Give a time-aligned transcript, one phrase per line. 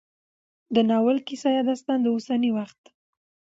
[0.75, 2.81] د ناول کيسه يا داستان د اوسني وخت